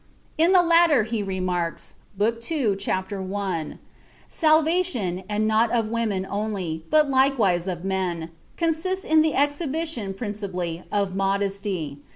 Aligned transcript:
In 0.35 0.51
the 0.51 0.63
latter 0.63 1.03
he 1.03 1.21
remarks 1.21 1.97
(Book 2.17 2.41
II, 2.51 2.75
Chapter 2.75 3.21
I): 3.35 3.77
"Salvation 4.27 5.21
and 5.29 5.47
not 5.47 5.69
of 5.69 5.89
women 5.89 6.25
only, 6.27 6.83
but 6.89 7.07
likewise 7.07 7.67
of 7.67 7.85
men 7.85 8.31
consists 8.57 9.05
in 9.05 9.21
the 9.21 9.35
exhibition, 9.35 10.15
principally, 10.15 10.81
of 10.91 11.15
modesty. 11.15 11.99